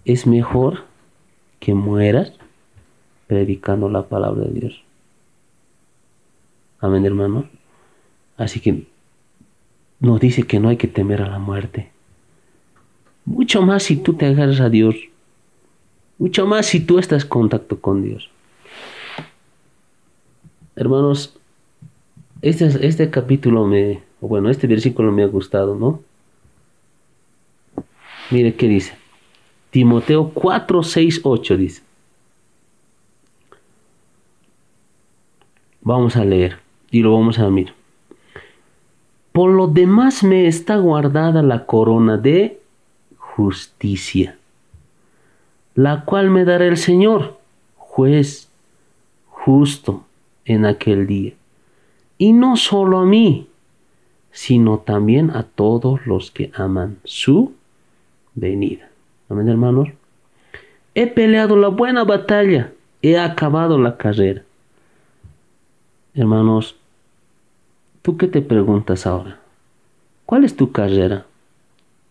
Es 0.05 0.27
mejor 0.27 0.85
que 1.61 1.75
mueras 1.75 2.33
predicando 3.27 3.89
la 3.89 4.09
palabra 4.09 4.45
de 4.45 4.61
Dios. 4.61 4.83
Amén, 6.81 7.05
hermano. 7.05 7.49
Así 8.37 8.61
que 8.61 8.87
nos 10.01 10.21
dice 10.21 10.45
que 10.45 10.61
no 10.61 10.69
hay 10.69 10.77
que 10.77 10.89
temer 10.89 11.23
a 11.23 11.29
la 11.29 11.39
muerte. 11.39 11.91
Mucho 13.25 13.63
más 13.63 13.83
si 13.83 13.97
tú 13.97 14.15
te 14.15 14.27
agarras 14.27 14.61
a 14.61 14.71
Dios. 14.71 14.95
Mucho 16.19 16.47
más 16.47 16.67
si 16.67 16.81
tú 16.81 16.99
estás 16.99 17.23
en 17.23 17.29
contacto 17.29 17.81
con 17.81 18.03
Dios. 18.03 18.31
Hermanos, 20.77 21.39
este, 22.43 22.87
este 22.87 23.11
capítulo 23.11 23.67
me, 23.67 24.03
bueno, 24.21 24.51
este 24.51 24.67
versículo 24.67 25.13
me 25.13 25.23
ha 25.23 25.27
gustado, 25.27 25.75
¿no? 25.75 26.03
Mire 28.31 28.55
qué 28.55 28.69
dice. 28.69 28.95
Timoteo 29.71 30.31
4, 30.31 30.83
6, 30.83 31.21
8 31.25 31.57
dice. 31.57 31.83
Vamos 35.81 36.17
a 36.17 36.25
leer 36.25 36.59
y 36.91 37.01
lo 37.03 37.13
vamos 37.13 37.39
a 37.39 37.49
mirar. 37.51 37.75
Por 39.33 39.51
lo 39.51 39.69
demás 39.69 40.25
me 40.25 40.47
está 40.47 40.77
guardada 40.77 41.43
la 41.43 41.65
corona 41.67 42.17
de 42.17 42.61
justicia, 43.17 44.38
la 45.79 46.05
cual 46.05 46.29
me 46.29 46.45
dará 46.45 46.67
el 46.67 46.77
Señor, 46.77 47.39
juez 47.77 48.51
justo 49.29 50.05
en 50.45 50.65
aquel 50.65 51.07
día. 51.07 51.35
Y 52.19 52.33
no 52.33 52.57
solo 52.57 52.99
a 52.99 53.05
mí, 53.05 53.47
sino 54.33 54.81
también 54.81 55.31
a 55.31 55.45
todos 55.45 56.05
los 56.05 56.33
que 56.33 56.51
aman 56.57 56.99
su 57.05 57.53
venida. 58.35 58.91
Amén, 59.29 59.49
hermanos. 59.49 59.91
He 60.97 61.07
peleado 61.07 61.57
la 61.57 61.69
buena 61.69 62.03
batalla, 62.03 62.73
he 63.01 63.17
acabado 63.17 63.79
la 63.79 63.97
carrera. 63.97 64.43
Hermanos, 66.13 66.75
¿tú 68.03 68.17
qué 68.17 68.27
te 68.27 68.43
preguntas 68.43 69.07
ahora? 69.07 69.39
¿Cuál 70.27 70.43
es 70.43 70.57
tu 70.57 70.73
carrera? 70.73 71.25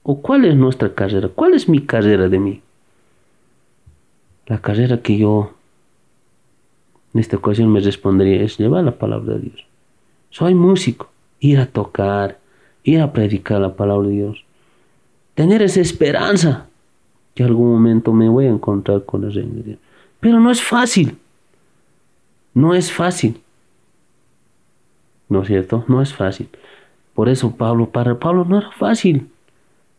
¿O 0.03 0.21
cuál 0.21 0.45
es 0.45 0.56
nuestra 0.56 0.95
carrera? 0.95 1.27
¿Cuál 1.27 1.53
es 1.53 1.67
mi 1.67 1.86
carrera 1.86 2.30
de 2.30 2.39
mí? 2.39 2.62
La 4.47 4.60
carrera 4.60 5.01
que 5.01 5.17
yo 5.17 5.53
en 7.13 7.19
esta 7.19 7.38
ocasión 7.38 7.71
me 7.71 7.79
respondería 7.79 8.43
es 8.43 8.57
llevar 8.57 8.83
la 8.83 8.97
palabra 8.97 9.33
de 9.33 9.41
Dios. 9.41 9.65
Soy 10.29 10.53
músico, 10.53 11.10
ir 11.39 11.60
a 11.60 11.65
tocar, 11.65 12.39
ir 12.83 13.01
a 13.01 13.12
predicar 13.12 13.60
la 13.60 13.75
palabra 13.75 14.07
de 14.07 14.13
Dios. 14.13 14.43
Tener 15.36 15.62
esa 15.62 15.81
esperanza 15.81 16.67
que 17.36 17.43
algún 17.43 17.71
momento 17.71 18.13
me 18.13 18.29
voy 18.29 18.45
a 18.45 18.49
encontrar 18.49 19.03
con 19.03 19.23
el 19.23 19.33
reino 19.33 19.55
de 19.55 19.63
Dios. 19.63 19.79
Pero 20.19 20.39
no 20.39 20.49
es 20.49 20.62
fácil. 20.62 21.17
No 22.53 22.73
es 22.73 22.91
fácil. 22.91 23.41
¿No 25.29 25.41
es 25.41 25.47
cierto? 25.47 25.83
No 25.88 26.01
es 26.01 26.13
fácil. 26.13 26.49
Por 27.13 27.29
eso 27.29 27.55
Pablo, 27.55 27.89
para 27.89 28.17
Pablo 28.17 28.45
no 28.45 28.60
era 28.60 28.71
fácil. 28.71 29.29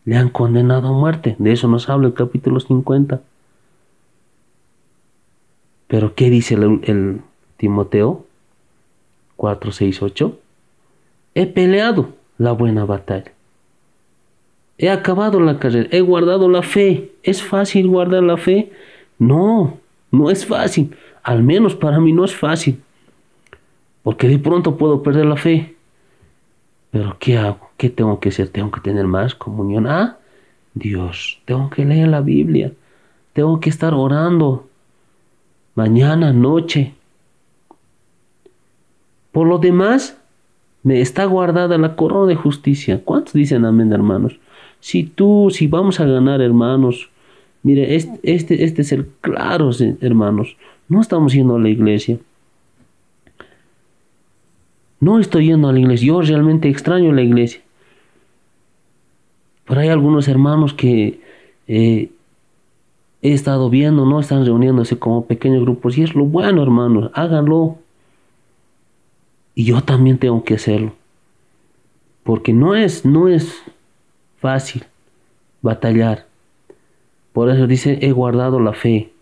Le 0.05 0.17
han 0.17 0.31
condenado 0.31 0.89
a 0.89 0.93
muerte. 0.93 1.37
De 1.39 1.53
eso 1.53 1.69
nos 1.69 1.89
habla 1.89 2.09
el 2.09 2.15
capítulo 2.15 2.61
50. 2.61 3.21
Pero 5.89 6.15
¿qué 6.15 6.31
dice 6.31 6.55
el, 6.55 7.23
Timoteo 7.57 8.27
4, 9.37 9.73
6, 9.73 10.03
8? 10.03 10.39
He 11.35 11.47
peleado 11.47 12.11
la 12.37 12.53
buena 12.53 12.85
batalla. 12.85 13.33
He 14.77 14.91
acabado 14.91 15.41
la 15.41 15.59
carrera. 15.59 15.89
He 15.91 16.01
guardado 16.01 16.49
la 16.49 16.63
fe. 16.63 17.11
¿Es 17.23 17.43
fácil 17.43 17.89
guardar 17.89 18.23
la 18.23 18.37
fe? 18.37 18.71
No, 19.19 19.79
no 20.13 20.31
es 20.31 20.47
fácil. 20.47 20.95
Al 21.23 21.43
menos 21.43 21.75
para 21.75 21.99
mí 21.99 22.13
no 22.13 22.25
es 22.25 22.37
fácil. 22.37 22.81
Porque 24.03 24.29
de 24.29 24.39
pronto 24.39 24.77
puedo 24.77 25.03
perder 25.03 25.27
la 25.27 25.37
fe. 25.37 25.75
Pero 26.91 27.17
¿qué 27.19 27.39
hago? 27.39 27.71
¿Qué 27.77 27.91
tengo 27.91 28.21
que 28.21 28.29
hacer? 28.29 28.49
Tengo 28.49 28.71
que 28.71 28.81
tener 28.81 29.07
más 29.07 29.35
comunión. 29.35 29.87
Ah, 29.87 30.19
Dios. 30.75 31.41
Tengo 31.45 31.71
que 31.71 31.85
leer 31.85 32.09
la 32.09 32.21
Biblia. 32.21 32.73
Tengo 33.33 33.59
que 33.59 33.71
estar 33.71 33.95
orando. 33.95 34.68
Mañana, 35.79 36.33
noche. 36.33 36.93
Por 39.31 39.47
lo 39.47 39.59
demás, 39.59 40.21
me 40.83 41.01
está 41.01 41.25
guardada 41.25 41.79
la 41.79 41.95
corona 41.95 42.27
de 42.27 42.35
justicia. 42.35 43.01
¿Cuántos 43.05 43.35
dicen 43.35 43.65
amén, 43.65 43.93
hermanos? 43.93 44.41
Si 44.81 45.05
tú, 45.05 45.51
si 45.53 45.69
vamos 45.69 46.01
a 46.01 46.05
ganar, 46.05 46.41
hermanos, 46.41 47.11
mire, 47.63 47.95
este, 47.95 48.19
este, 48.65 48.83
es 48.83 48.91
el 48.91 49.07
claro, 49.21 49.71
hermanos. 50.01 50.57
No 50.89 51.01
estamos 51.01 51.33
yendo 51.33 51.55
a 51.55 51.61
la 51.61 51.69
iglesia. 51.69 52.19
No 54.99 55.21
estoy 55.21 55.47
yendo 55.47 55.69
a 55.69 55.73
la 55.73 55.79
iglesia. 55.79 56.09
Yo 56.09 56.21
realmente 56.23 56.69
extraño 56.69 57.13
la 57.13 57.23
iglesia. 57.23 57.61
Pero 59.65 59.81
hay 59.81 59.91
algunos 59.91 60.27
hermanos 60.27 60.75
que 60.75 61.21
eh, 61.69 62.11
he 63.23 63.33
estado 63.33 63.71
viendo, 63.71 64.07
¿no? 64.07 64.21
Están 64.21 64.45
reuniéndose 64.45 64.99
como 64.99 65.27
pequeños 65.27 65.63
grupos. 65.63 65.99
Y 65.99 66.03
es 66.03 66.15
lo 66.15 66.25
bueno, 66.25 66.63
hermanos. 66.63 67.11
Háganlo. 67.15 67.79
Y 69.55 69.65
yo 69.65 69.83
también 69.83 70.19
tengo 70.19 70.45
que 70.45 70.55
hacerlo. 70.55 70.93
Porque 72.23 72.53
no 72.53 72.75
es, 72.75 73.05
no 73.05 73.29
es 73.29 73.63
fácil 74.39 74.85
batallar. 75.63 76.27
Por 77.33 77.51
eso 77.51 77.67
dice, 77.67 77.99
he 78.03 78.13
guardado 78.13 78.61
la 78.61 78.73
fe. 78.73 79.13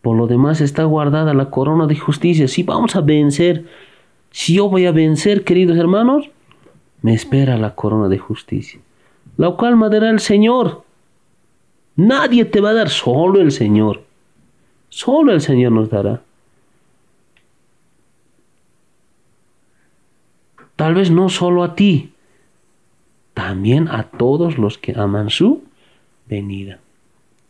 Por 0.00 0.16
lo 0.16 0.26
demás 0.26 0.60
está 0.60 0.84
guardada 0.84 1.34
la 1.34 1.50
corona 1.50 1.86
de 1.86 1.96
justicia. 1.96 2.48
Si 2.48 2.62
vamos 2.62 2.96
a 2.96 3.00
vencer 3.00 3.64
si 4.32 4.54
yo 4.54 4.68
voy 4.68 4.86
a 4.86 4.92
vencer, 4.92 5.44
queridos 5.44 5.76
hermanos, 5.76 6.30
me 7.02 7.12
espera 7.12 7.58
la 7.58 7.74
corona 7.74 8.08
de 8.08 8.16
justicia, 8.16 8.80
la 9.36 9.50
cual 9.50 9.76
me 9.76 9.90
dará 9.90 10.08
el 10.08 10.20
Señor. 10.20 10.84
Nadie 11.96 12.44
te 12.44 12.60
va 12.60 12.70
a 12.70 12.74
dar, 12.74 12.88
solo 12.88 13.40
el 13.40 13.52
Señor. 13.52 14.02
Solo 14.88 15.32
el 15.32 15.40
Señor 15.40 15.72
nos 15.72 15.90
dará. 15.90 16.22
Tal 20.76 20.94
vez 20.94 21.10
no 21.10 21.28
solo 21.28 21.62
a 21.62 21.74
ti, 21.74 22.12
también 23.34 23.88
a 23.88 24.04
todos 24.04 24.58
los 24.58 24.78
que 24.78 24.94
aman 24.98 25.30
su 25.30 25.62
venida. 26.26 26.80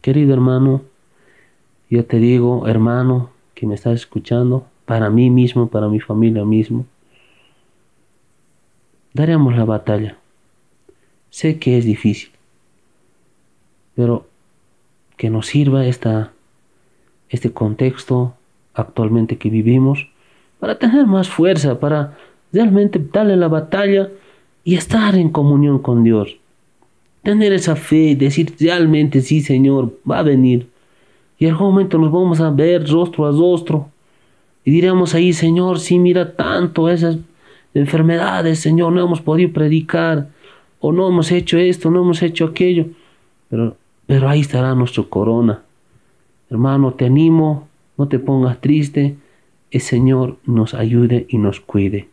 Querido 0.01 0.35
hermano, 0.35 0.83
yo 1.89 2.05
te 2.05 2.19
digo, 2.19 2.67
hermano, 2.67 3.31
que 3.55 3.67
me 3.67 3.75
estás 3.75 3.95
escuchando, 3.95 4.67
para 4.85 5.09
mí 5.11 5.31
mismo, 5.31 5.69
para 5.69 5.89
mi 5.89 6.01
familia 6.01 6.45
mismo. 6.45 6.87
daremos 9.15 9.57
la 9.57 9.65
batalla. 9.65 10.17
Sé 11.31 11.59
que 11.59 11.79
es 11.79 11.85
difícil, 11.85 12.31
pero 13.95 14.27
que 15.17 15.31
nos 15.31 15.47
sirva 15.47 15.87
esta, 15.87 16.33
este 17.29 17.53
contexto 17.53 18.35
actualmente 18.75 19.39
que 19.39 19.51
vivimos 19.51 20.09
para 20.59 20.79
tener 20.79 21.07
más 21.07 21.29
fuerza, 21.29 21.81
para 21.81 22.17
realmente 22.53 23.05
darle 23.13 23.37
la 23.37 23.49
batalla 23.49 24.11
y 24.65 24.77
estar 24.77 25.17
en 25.17 25.31
comunión 25.31 25.81
con 25.81 26.05
Dios. 26.05 26.37
Tener 27.23 27.53
esa 27.53 27.77
fe, 27.77 28.15
decir 28.17 28.55
realmente 28.59 29.21
sí, 29.23 29.41
Señor, 29.41 29.99
va 30.09 30.21
a 30.21 30.23
venir. 30.23 30.69
Y 31.39 31.47
en 31.47 31.53
algún 31.53 31.69
momento 31.69 31.99
nos 31.99 32.13
vamos 32.13 32.41
a 32.41 32.51
ver 32.51 32.89
rostro 32.89 33.27
a 33.27 33.33
rostro. 33.33 33.89
Y 34.65 34.71
diremos 34.71 35.15
ahí, 35.15 35.33
Señor, 35.33 35.81
sí, 35.81 35.99
mira 35.99 36.37
tanto 36.37 36.89
esas 36.89 37.19
enfermedades, 37.75 38.61
Señor, 38.61 38.93
no 38.93 39.03
hemos 39.03 39.21
podido 39.21 39.53
predicar. 39.53 40.29
O 40.79 40.93
no 40.93 41.09
hemos 41.09 41.31
hecho 41.33 41.59
esto, 41.59 41.91
no 41.91 42.03
hemos 42.03 42.23
hecho 42.23 42.45
aquello. 42.45 42.87
Pero 43.49 43.77
pero 44.07 44.29
ahí 44.29 44.41
estará 44.41 44.75
nuestra 44.75 45.05
corona. 45.05 45.63
Hermano, 46.51 46.95
te 46.95 47.07
animo, 47.07 47.69
no 47.97 48.09
te 48.09 48.19
pongas 48.19 48.61
triste, 48.61 49.17
el 49.71 49.81
Señor 49.81 50.39
nos 50.45 50.75
ayude 50.75 51.27
y 51.29 51.39
nos 51.39 51.61
cuide. 51.61 52.09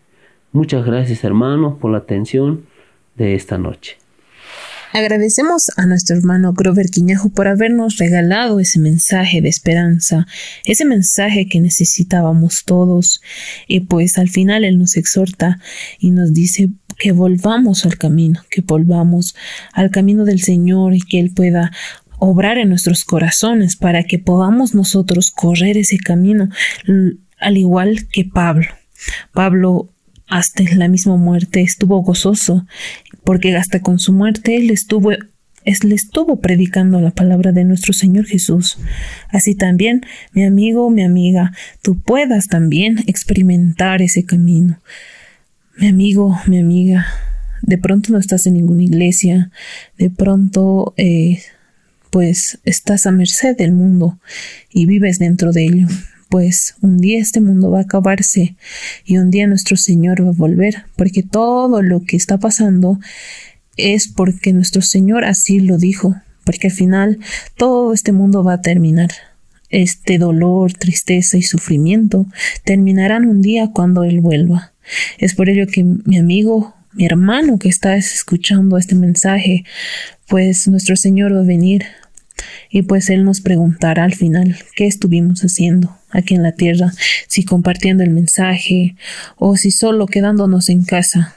Muchas 0.51 0.85
gracias, 0.85 1.23
hermano, 1.23 1.77
por 1.77 1.91
la 1.91 1.99
atención 1.99 2.65
de 3.15 3.35
esta 3.35 3.57
noche. 3.57 3.97
Agradecemos 4.91 5.69
a 5.77 5.85
nuestro 5.85 6.17
hermano 6.17 6.51
Grover 6.53 6.87
Quiñajo 6.89 7.29
por 7.29 7.47
habernos 7.47 7.97
regalado 7.97 8.59
ese 8.59 8.79
mensaje 8.79 9.39
de 9.39 9.49
esperanza, 9.49 10.25
ese 10.65 10.83
mensaje 10.83 11.47
que 11.47 11.59
necesitábamos 11.59 12.63
todos. 12.65 13.21
Y 13.67 13.81
pues 13.81 14.17
al 14.17 14.29
final 14.29 14.63
Él 14.63 14.79
nos 14.79 14.97
exhorta 14.97 15.59
y 15.99 16.09
nos 16.09 16.33
dice 16.33 16.69
que 16.99 17.13
volvamos 17.13 17.85
al 17.85 17.97
camino, 17.97 18.41
que 18.51 18.61
volvamos 18.61 19.35
al 19.73 19.89
camino 19.89 20.25
del 20.25 20.41
Señor 20.41 20.93
y 20.93 21.01
que 21.01 21.19
Él 21.19 21.31
pueda 21.33 21.71
obrar 22.19 22.57
en 22.57 22.69
nuestros 22.69 23.05
corazones 23.05 23.77
para 23.77 24.03
que 24.03 24.19
podamos 24.19 24.75
nosotros 24.75 25.31
correr 25.31 25.77
ese 25.77 25.97
camino, 25.97 26.49
al 27.39 27.57
igual 27.57 28.07
que 28.11 28.25
Pablo. 28.25 28.67
Pablo 29.33 29.89
hasta 30.27 30.63
la 30.75 30.89
misma 30.89 31.15
muerte 31.15 31.61
estuvo 31.61 32.01
gozoso, 32.03 32.67
porque 33.23 33.55
hasta 33.55 33.81
con 33.81 33.97
su 33.97 34.13
muerte 34.13 34.57
él 34.57 34.69
estuvo 34.69 35.11
él 35.65 35.91
estuvo 35.91 36.39
predicando 36.39 36.99
la 37.01 37.11
palabra 37.11 37.51
de 37.51 37.63
nuestro 37.63 37.93
Señor 37.93 38.25
Jesús. 38.25 38.77
Así 39.29 39.55
también, 39.55 40.05
mi 40.31 40.43
amigo, 40.43 40.89
mi 40.89 41.03
amiga, 41.03 41.51
tú 41.81 41.99
puedas 41.99 42.47
también 42.47 43.03
experimentar 43.07 44.01
ese 44.01 44.25
camino. 44.25 44.79
Mi 45.79 45.87
amigo, 45.87 46.37
mi 46.45 46.59
amiga, 46.59 47.07
de 47.61 47.77
pronto 47.77 48.11
no 48.11 48.19
estás 48.19 48.45
en 48.45 48.55
ninguna 48.55 48.83
iglesia, 48.83 49.49
de 49.97 50.09
pronto 50.09 50.93
eh, 50.97 51.41
pues 52.09 52.59
estás 52.65 53.05
a 53.05 53.11
merced 53.11 53.55
del 53.55 53.71
mundo 53.71 54.19
y 54.71 54.85
vives 54.85 55.19
dentro 55.19 55.51
de 55.51 55.63
ello 55.63 55.87
pues 56.29 56.75
un 56.81 56.99
día 56.99 57.19
este 57.19 57.41
mundo 57.41 57.71
va 57.71 57.79
a 57.79 57.83
acabarse 57.83 58.55
y 59.03 59.17
un 59.17 59.31
día 59.31 59.47
nuestro 59.47 59.77
Señor 59.77 60.23
va 60.23 60.29
a 60.29 60.33
volver, 60.33 60.85
porque 60.95 61.23
todo 61.23 61.81
lo 61.81 62.03
que 62.03 62.15
está 62.15 62.37
pasando 62.37 62.99
es 63.77 64.07
porque 64.07 64.53
nuestro 64.53 64.81
Señor 64.81 65.25
así 65.25 65.59
lo 65.59 65.77
dijo, 65.77 66.15
porque 66.45 66.67
al 66.67 66.73
final 66.73 67.19
todo 67.57 67.93
este 67.93 68.11
mundo 68.11 68.43
va 68.43 68.53
a 68.53 68.61
terminar. 68.61 69.09
Este 69.71 70.17
dolor, 70.17 70.73
tristeza 70.73 71.37
y 71.37 71.41
sufrimiento 71.41 72.25
terminarán 72.63 73.25
un 73.25 73.41
día 73.41 73.71
cuando 73.73 74.03
Él 74.03 74.19
vuelva. 74.19 74.73
Es 75.17 75.35
por 75.35 75.49
ello 75.49 75.67
que 75.67 75.83
mi 75.83 76.17
amigo, 76.17 76.75
mi 76.93 77.05
hermano 77.05 77.59
que 77.59 77.69
está 77.69 77.95
escuchando 77.95 78.77
este 78.77 78.95
mensaje, 78.95 79.63
pues 80.27 80.67
nuestro 80.67 80.95
Señor 80.95 81.35
va 81.35 81.41
a 81.41 81.43
venir 81.43 81.85
y 82.69 82.83
pues 82.83 83.09
Él 83.09 83.23
nos 83.23 83.41
preguntará 83.41 84.03
al 84.03 84.13
final 84.13 84.57
qué 84.75 84.87
estuvimos 84.87 85.41
haciendo 85.41 85.97
aquí 86.11 86.35
en 86.35 86.43
la 86.43 86.53
tierra, 86.53 86.91
si 87.27 87.43
compartiendo 87.43 88.03
el 88.03 88.11
mensaje 88.11 88.95
o 89.37 89.57
si 89.57 89.71
solo 89.71 90.05
quedándonos 90.07 90.69
en 90.69 90.83
casa. 90.83 91.35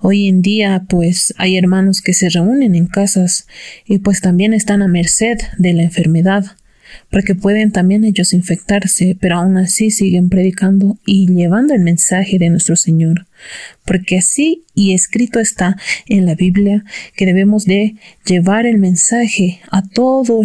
Hoy 0.00 0.28
en 0.28 0.42
día 0.42 0.84
pues 0.88 1.34
hay 1.38 1.56
hermanos 1.56 2.02
que 2.02 2.12
se 2.12 2.28
reúnen 2.28 2.74
en 2.74 2.86
casas 2.86 3.46
y 3.86 3.98
pues 3.98 4.20
también 4.20 4.52
están 4.52 4.82
a 4.82 4.88
merced 4.88 5.38
de 5.58 5.72
la 5.72 5.82
enfermedad 5.82 6.44
porque 7.10 7.34
pueden 7.34 7.72
también 7.72 8.04
ellos 8.04 8.32
infectarse, 8.32 9.16
pero 9.20 9.36
aún 9.36 9.56
así 9.56 9.90
siguen 9.90 10.28
predicando 10.28 10.98
y 11.06 11.26
llevando 11.32 11.74
el 11.74 11.80
mensaje 11.80 12.38
de 12.38 12.50
nuestro 12.50 12.76
Señor, 12.76 13.26
porque 13.84 14.18
así 14.18 14.64
y 14.74 14.92
escrito 14.94 15.40
está 15.40 15.76
en 16.06 16.26
la 16.26 16.34
Biblia 16.34 16.84
que 17.16 17.26
debemos 17.26 17.64
de 17.64 17.96
llevar 18.24 18.66
el 18.66 18.78
mensaje 18.78 19.60
a 19.70 19.82
todo 19.82 20.42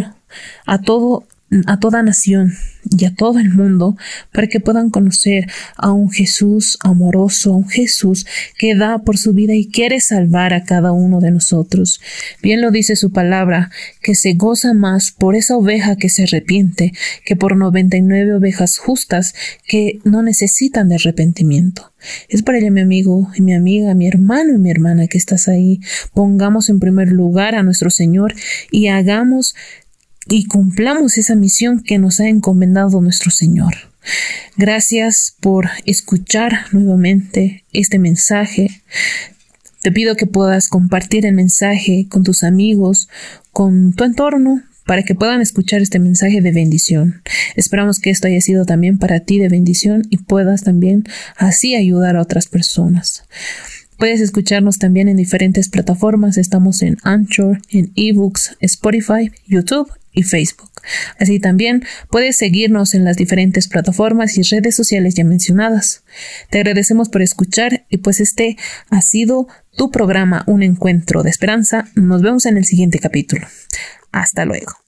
a 0.65 0.81
todo 0.81 1.25
a 1.65 1.79
toda 1.79 2.01
nación 2.01 2.53
y 2.97 3.05
a 3.05 3.13
todo 3.13 3.39
el 3.39 3.49
mundo 3.49 3.97
para 4.31 4.47
que 4.47 4.59
puedan 4.59 4.89
conocer 4.89 5.47
a 5.75 5.91
un 5.91 6.09
Jesús 6.09 6.77
amoroso, 6.81 7.53
a 7.53 7.57
un 7.57 7.67
Jesús 7.67 8.25
que 8.57 8.75
da 8.75 8.99
por 8.99 9.17
su 9.17 9.33
vida 9.33 9.53
y 9.53 9.67
quiere 9.67 9.99
salvar 10.01 10.53
a 10.53 10.63
cada 10.63 10.91
uno 10.91 11.19
de 11.19 11.31
nosotros. 11.31 12.01
Bien 12.41 12.61
lo 12.61 12.71
dice 12.71 12.95
su 12.95 13.11
palabra, 13.11 13.69
que 14.01 14.15
se 14.15 14.33
goza 14.33 14.73
más 14.73 15.11
por 15.11 15.35
esa 15.35 15.57
oveja 15.57 15.95
que 15.95 16.09
se 16.09 16.23
arrepiente 16.23 16.93
que 17.25 17.35
por 17.35 17.57
noventa 17.57 17.97
y 17.97 18.01
nueve 18.01 18.33
ovejas 18.33 18.77
justas 18.77 19.33
que 19.67 19.99
no 20.03 20.23
necesitan 20.23 20.89
de 20.89 20.95
arrepentimiento. 20.95 21.91
Es 22.29 22.41
para 22.41 22.57
ello, 22.57 22.71
mi 22.71 22.81
amigo 22.81 23.29
y 23.35 23.41
mi 23.41 23.53
amiga, 23.53 23.93
mi 23.93 24.07
hermano 24.07 24.55
y 24.55 24.57
mi 24.57 24.71
hermana 24.71 25.07
que 25.07 25.17
estás 25.17 25.47
ahí. 25.47 25.81
Pongamos 26.13 26.69
en 26.69 26.79
primer 26.79 27.09
lugar 27.09 27.55
a 27.55 27.63
nuestro 27.63 27.89
Señor 27.89 28.33
y 28.71 28.87
hagamos 28.87 29.55
y 30.27 30.45
cumplamos 30.45 31.17
esa 31.17 31.35
misión 31.35 31.81
que 31.81 31.97
nos 31.97 32.19
ha 32.19 32.27
encomendado 32.27 33.01
nuestro 33.01 33.31
Señor. 33.31 33.73
Gracias 34.57 35.35
por 35.39 35.69
escuchar 35.85 36.65
nuevamente 36.71 37.63
este 37.73 37.99
mensaje. 37.99 38.81
Te 39.81 39.91
pido 39.91 40.15
que 40.15 40.27
puedas 40.27 40.67
compartir 40.67 41.25
el 41.25 41.33
mensaje 41.33 42.07
con 42.09 42.23
tus 42.23 42.43
amigos, 42.43 43.09
con 43.51 43.93
tu 43.93 44.03
entorno, 44.03 44.61
para 44.85 45.03
que 45.03 45.15
puedan 45.15 45.41
escuchar 45.41 45.81
este 45.81 45.99
mensaje 45.99 46.41
de 46.41 46.51
bendición. 46.51 47.21
Esperamos 47.55 47.99
que 47.99 48.09
esto 48.09 48.27
haya 48.27 48.41
sido 48.41 48.65
también 48.65 48.97
para 48.97 49.21
ti 49.21 49.39
de 49.39 49.49
bendición 49.49 50.03
y 50.09 50.17
puedas 50.17 50.63
también 50.63 51.05
así 51.37 51.75
ayudar 51.75 52.15
a 52.15 52.21
otras 52.21 52.47
personas. 52.47 53.23
Puedes 53.97 54.19
escucharnos 54.19 54.79
también 54.79 55.07
en 55.07 55.17
diferentes 55.17 55.69
plataformas. 55.69 56.37
Estamos 56.37 56.81
en 56.81 56.97
Anchor, 57.03 57.61
en 57.69 57.91
eBooks, 57.95 58.57
Spotify, 58.59 59.31
YouTube 59.47 59.91
y 60.13 60.23
Facebook. 60.23 60.71
Así 61.19 61.39
también 61.39 61.85
puedes 62.09 62.37
seguirnos 62.37 62.93
en 62.93 63.03
las 63.03 63.17
diferentes 63.17 63.67
plataformas 63.67 64.37
y 64.37 64.43
redes 64.43 64.75
sociales 64.75 65.15
ya 65.15 65.23
mencionadas. 65.23 66.03
Te 66.49 66.59
agradecemos 66.59 67.09
por 67.09 67.21
escuchar 67.21 67.85
y 67.89 67.97
pues 67.97 68.19
este 68.19 68.57
ha 68.89 69.01
sido 69.01 69.47
tu 69.75 69.91
programa 69.91 70.43
Un 70.47 70.63
Encuentro 70.63 71.23
de 71.23 71.29
Esperanza. 71.29 71.87
Nos 71.95 72.21
vemos 72.21 72.45
en 72.45 72.57
el 72.57 72.65
siguiente 72.65 72.99
capítulo. 72.99 73.47
Hasta 74.11 74.45
luego. 74.45 74.80